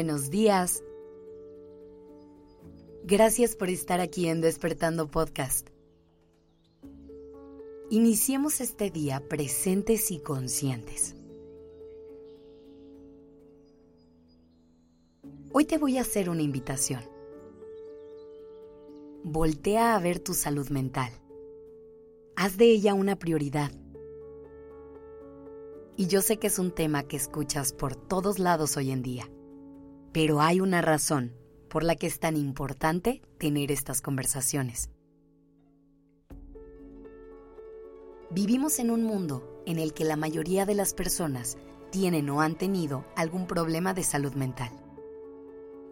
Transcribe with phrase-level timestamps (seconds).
[0.00, 0.82] buenos días.
[3.04, 5.68] Gracias por estar aquí en Despertando Podcast.
[7.90, 11.14] Iniciemos este día presentes y conscientes.
[15.52, 17.02] Hoy te voy a hacer una invitación.
[19.22, 21.12] Voltea a ver tu salud mental.
[22.36, 23.70] Haz de ella una prioridad
[25.94, 29.30] y yo sé que es un tema que escuchas por todos lados hoy en día,
[30.12, 31.32] pero hay una razón
[31.68, 34.90] por la que es tan importante tener estas conversaciones.
[38.30, 41.56] Vivimos en un mundo en el que la mayoría de las personas
[41.90, 44.70] tienen o han tenido algún problema de salud mental.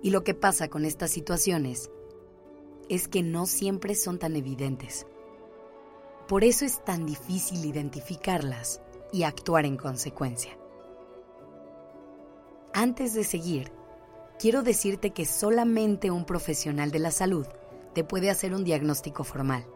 [0.03, 1.91] Y lo que pasa con estas situaciones
[2.89, 5.07] es que no siempre son tan evidentes.
[6.29, 8.81] Por eso es tan difícil identificarlas
[9.13, 10.57] y actuar en consecuencia.
[12.73, 13.73] Antes de seguir,
[14.39, 17.47] quiero decirte que solamente un profesional de la salud
[17.95, 19.67] te puede hacer un diagnóstico formal,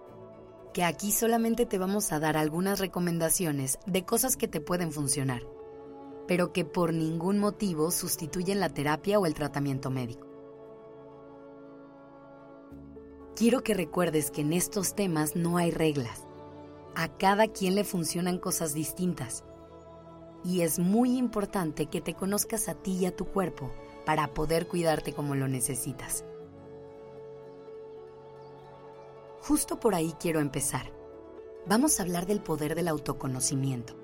[0.72, 5.42] que aquí solamente te vamos a dar algunas recomendaciones de cosas que te pueden funcionar,
[6.28, 10.28] pero que por ningún motivo sustituyen la terapia o el tratamiento médico.
[13.34, 16.26] Quiero que recuerdes que en estos temas no hay reglas
[16.94, 19.44] a cada quien le funcionan cosas distintas.
[20.44, 23.72] Y es muy importante que te conozcas a ti y a tu cuerpo
[24.04, 26.24] para poder cuidarte como lo necesitas.
[29.42, 30.92] Justo por ahí quiero empezar.
[31.66, 33.94] Vamos a hablar del poder del autoconocimiento.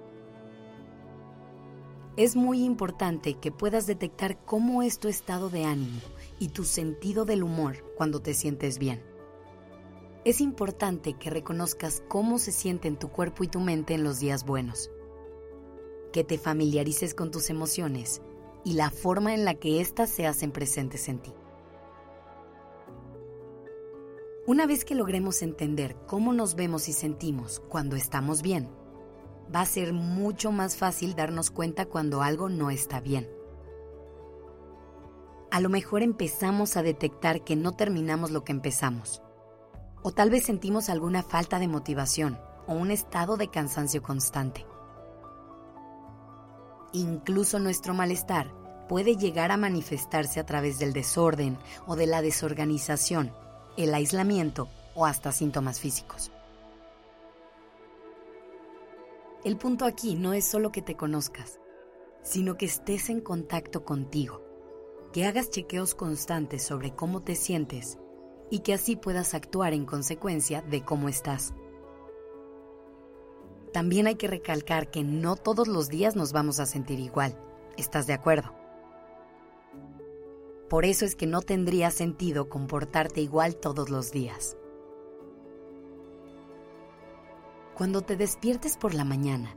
[2.17, 6.01] Es muy importante que puedas detectar cómo es tu estado de ánimo
[6.39, 9.09] y tu sentido del humor cuando te sientes bien
[10.29, 14.45] es importante que reconozcas cómo se sienten tu cuerpo y tu mente en los días
[14.45, 14.91] buenos,
[16.13, 18.21] que te familiarices con tus emociones
[18.69, 21.33] y la forma en la que éstas se hacen presentes en ti.
[24.47, 28.69] Una vez que logremos entender cómo nos vemos y sentimos cuando estamos bien,
[29.55, 33.27] va a ser mucho más fácil darnos cuenta cuando algo no está bien.
[35.51, 39.23] A lo mejor empezamos a detectar que no terminamos lo que empezamos
[40.03, 44.67] o tal vez sentimos alguna falta de motivación o un estado de cansancio constante.
[46.93, 48.58] Incluso nuestro malestar
[48.89, 53.33] puede llegar a manifestarse a través del desorden o de la desorganización,
[53.77, 56.33] el aislamiento o hasta síntomas físicos.
[59.45, 61.61] El punto aquí no es solo que te conozcas,
[62.23, 64.43] sino que estés en contacto contigo,
[65.13, 67.99] que hagas chequeos constantes sobre cómo te sientes
[68.51, 71.55] y que así puedas actuar en consecuencia de cómo estás.
[73.73, 77.39] También hay que recalcar que no todos los días nos vamos a sentir igual.
[77.77, 78.58] ¿Estás de acuerdo?
[80.69, 84.57] Por eso es que no tendría sentido comportarte igual todos los días.
[87.75, 89.57] Cuando te despiertes por la mañana,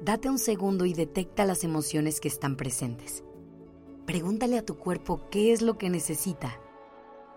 [0.00, 3.22] date un segundo y detecta las emociones que están presentes.
[4.06, 6.58] Pregúntale a tu cuerpo qué es lo que necesita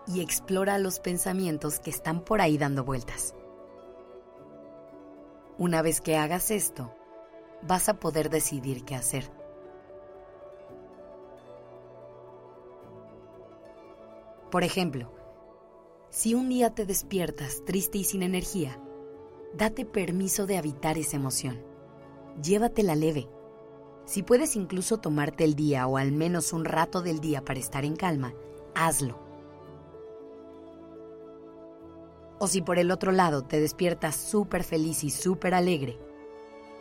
[0.06, 3.34] y explora los pensamientos que están por ahí dando vueltas.
[5.58, 6.92] Una vez que hagas esto,
[7.62, 9.30] vas a poder decidir qué hacer.
[14.50, 15.12] Por ejemplo,
[16.10, 18.80] si un día te despiertas triste y sin energía,
[19.54, 21.62] date permiso de habitar esa emoción.
[22.42, 23.28] Llévatela leve.
[24.04, 27.84] Si puedes incluso tomarte el día o al menos un rato del día para estar
[27.84, 28.34] en calma,
[28.74, 29.18] hazlo.
[32.38, 35.98] O si por el otro lado te despiertas súper feliz y súper alegre,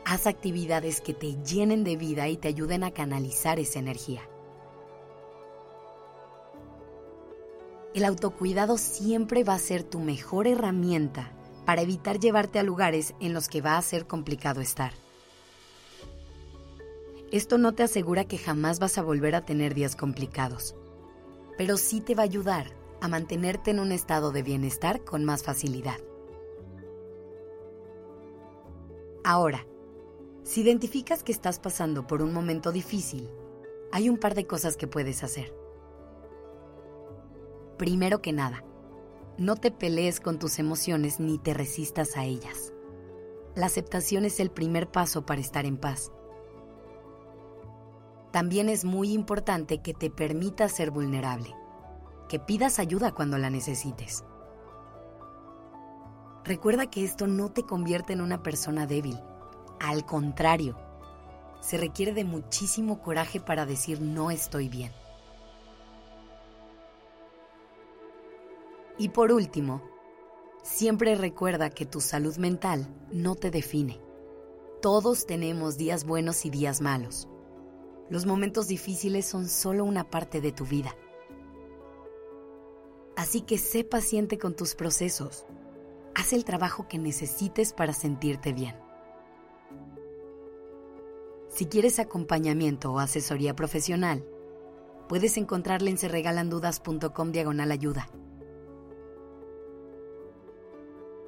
[0.05, 4.21] haz actividades que te llenen de vida y te ayuden a canalizar esa energía.
[7.95, 11.31] El autocuidado siempre va a ser tu mejor herramienta
[11.65, 14.91] para evitar llevarte a lugares en los que va a ser complicado estar.
[17.31, 20.75] Esto no te asegura que jamás vas a volver a tener días complicados,
[21.57, 22.67] pero sí te va a ayudar
[22.99, 26.01] a mantenerte en un estado de bienestar con más facilidad.
[29.23, 29.65] Ahora,
[30.43, 33.29] si identificas que estás pasando por un momento difícil,
[33.93, 35.64] hay un par de cosas que puedes hacer.
[37.77, 38.63] Primero que nada,
[39.37, 42.73] no te pelees con tus emociones ni te resistas a ellas.
[43.55, 46.11] La aceptación es el primer paso para estar en paz.
[48.31, 51.55] También es muy importante que te permitas ser vulnerable
[52.27, 54.23] que pidas ayuda cuando la necesites.
[56.43, 59.19] Recuerda que esto no te convierte en una persona débil.
[59.79, 60.77] Al contrario,
[61.59, 64.91] se requiere de muchísimo coraje para decir no estoy bien.
[68.97, 69.81] Y por último,
[70.63, 74.01] siempre recuerda que tu salud mental no te define.
[74.81, 77.27] Todos tenemos días buenos y días malos.
[78.09, 80.95] Los momentos difíciles son solo una parte de tu vida.
[83.15, 85.45] Así que sé paciente con tus procesos.
[86.13, 88.75] Haz el trabajo que necesites para sentirte bien.
[91.49, 94.25] Si quieres acompañamiento o asesoría profesional,
[95.07, 98.09] puedes encontrarla en serregalandudas.com diagonal ayuda.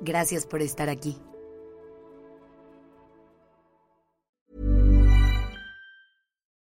[0.07, 1.17] Gracias por estar aquí.